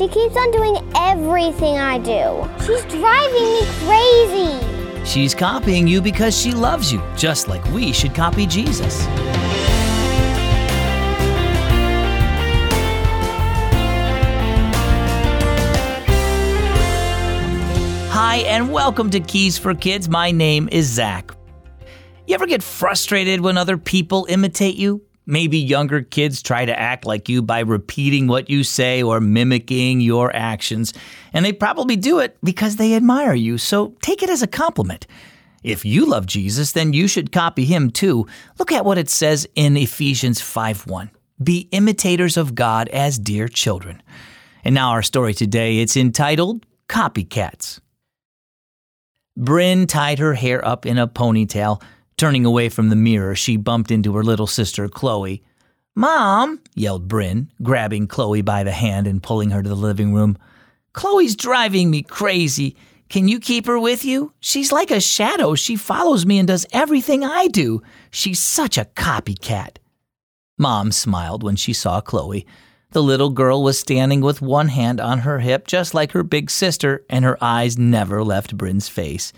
[0.00, 2.48] She keeps on doing everything I do.
[2.64, 5.04] She's driving me crazy.
[5.04, 9.04] She's copying you because she loves you, just like we should copy Jesus.
[18.08, 20.08] Hi, and welcome to Keys for Kids.
[20.08, 21.30] My name is Zach.
[22.26, 25.02] You ever get frustrated when other people imitate you?
[25.30, 30.00] Maybe younger kids try to act like you by repeating what you say or mimicking
[30.00, 30.92] your actions,
[31.32, 35.06] and they probably do it because they admire you, so take it as a compliment.
[35.62, 38.26] If you love Jesus, then you should copy him too.
[38.58, 41.10] Look at what it says in Ephesians 5:1.
[41.40, 44.02] Be imitators of God as dear children.
[44.64, 47.78] And now our story today, it's entitled Copycats.
[49.36, 51.80] Bryn tied her hair up in a ponytail.
[52.20, 55.42] Turning away from the mirror, she bumped into her little sister, Chloe.
[55.94, 60.36] Mom, yelled Bryn, grabbing Chloe by the hand and pulling her to the living room.
[60.92, 62.76] Chloe's driving me crazy.
[63.08, 64.34] Can you keep her with you?
[64.38, 65.54] She's like a shadow.
[65.54, 67.80] She follows me and does everything I do.
[68.10, 69.78] She's such a copycat.
[70.58, 72.46] Mom smiled when she saw Chloe.
[72.90, 76.50] The little girl was standing with one hand on her hip, just like her big
[76.50, 79.32] sister, and her eyes never left Bryn's face.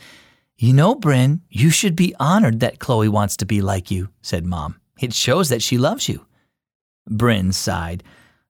[0.63, 4.47] You know, Bryn, you should be honored that Chloe wants to be like you, said
[4.47, 4.79] Mom.
[5.01, 6.25] It shows that she loves you.
[7.11, 8.05] Bryn sighed.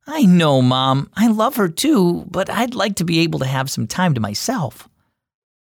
[0.06, 1.08] I know, Mom.
[1.16, 4.20] I love her too, but I'd like to be able to have some time to
[4.20, 4.90] myself.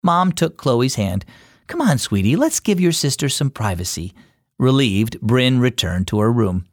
[0.03, 1.25] Mom took Chloe's hand.
[1.67, 4.13] Come on, sweetie, let's give your sister some privacy.
[4.59, 6.67] Relieved, Bryn returned to her room.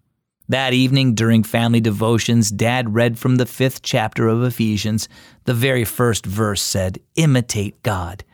[0.49, 5.07] That evening, during family devotions, Dad read from the fifth chapter of Ephesians.
[5.45, 8.25] The very first verse said, Imitate God.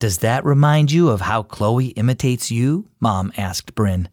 [0.00, 2.88] Does that remind you of how Chloe imitates you?
[3.00, 4.08] Mom asked Bryn.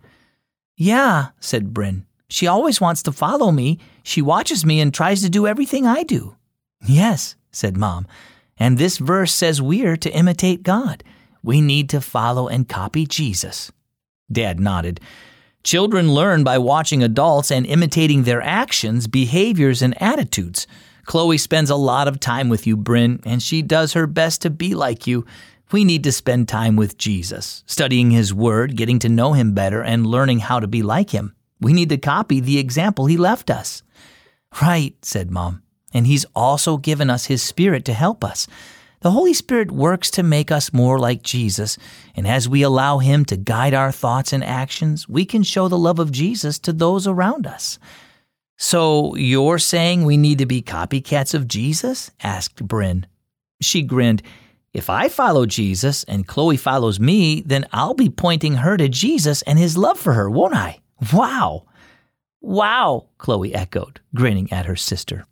[0.75, 2.05] Yeah, said Bryn.
[2.27, 3.79] She always wants to follow me.
[4.03, 6.35] She watches me and tries to do everything I do.
[6.85, 8.05] Yes, said Mom.
[8.57, 11.05] And this verse says we're to imitate God.
[11.41, 13.71] We need to follow and copy Jesus.
[14.29, 14.99] Dad nodded.
[15.63, 20.67] Children learn by watching adults and imitating their actions, behaviors, and attitudes.
[21.05, 24.49] Chloe spends a lot of time with you, Bryn, and she does her best to
[24.49, 25.25] be like you.
[25.71, 29.81] We need to spend time with Jesus, studying His Word, getting to know Him better,
[29.81, 31.35] and learning how to be like Him.
[31.59, 33.83] We need to copy the example He left us.
[34.61, 35.63] Right, said Mom.
[35.93, 38.47] And He's also given us His Spirit to help us.
[39.01, 41.77] The Holy Spirit works to make us more like Jesus,
[42.15, 45.77] and as we allow Him to guide our thoughts and actions, we can show the
[45.77, 47.77] love of Jesus to those around us.
[48.57, 52.09] So, you're saying we need to be copycats of Jesus?
[52.23, 53.05] asked Bryn.
[53.61, 54.23] She grinned.
[54.73, 59.41] If I follow Jesus and Chloe follows me, then I'll be pointing her to Jesus
[59.43, 60.79] and his love for her, won't I?
[61.13, 61.65] Wow!
[62.41, 65.25] Wow, Chloe echoed, grinning at her sister.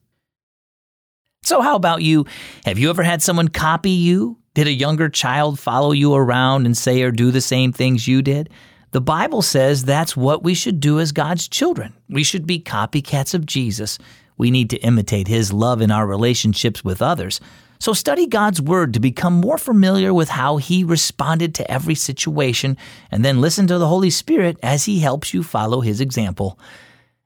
[1.44, 2.25] So, how about you?
[2.66, 4.38] Have you ever had someone copy you?
[4.56, 8.22] Did a younger child follow you around and say or do the same things you
[8.22, 8.50] did?
[8.91, 11.94] The Bible says that's what we should do as God's children.
[12.09, 14.00] We should be copycats of Jesus.
[14.38, 17.40] We need to imitate his love in our relationships with others.
[17.80, 22.78] So study God's Word to become more familiar with how He responded to every situation,
[23.12, 26.59] and then listen to the Holy Spirit as He helps you follow His example.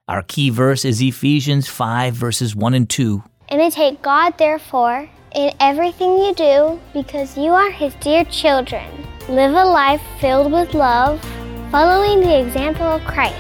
[0.08, 3.24] Our key verse is Ephesians 5, verses 1 and 2.
[3.52, 8.86] Imitate God, therefore, in everything you do, because you are His dear children.
[9.28, 11.24] Live a life filled with love,
[11.70, 13.36] following the example of Christ.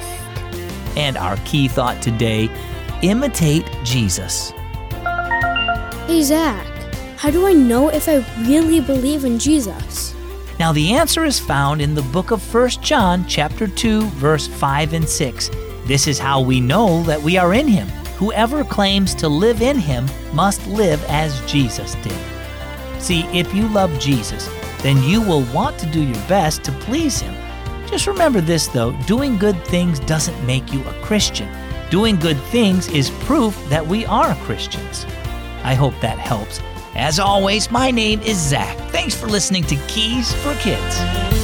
[0.95, 2.49] And our key thought today
[3.01, 4.51] imitate Jesus.
[6.05, 6.78] Hey, Zach.
[7.19, 10.15] How do I know if I really believe in Jesus?
[10.57, 14.93] Now the answer is found in the book of 1 John chapter 2 verse 5
[14.93, 15.49] and 6.
[15.83, 17.89] This is how we know that we are in him.
[18.19, 22.17] Whoever claims to live in him must live as Jesus did.
[23.01, 24.49] See, if you love Jesus,
[24.81, 27.35] then you will want to do your best to please him.
[27.85, 31.53] Just remember this though, doing good things doesn't make you a Christian.
[31.89, 35.05] Doing good things is proof that we are Christians.
[35.65, 36.61] I hope that helps.
[36.95, 38.77] As always, my name is Zach.
[38.89, 41.38] Thanks for listening to Keys for Kids.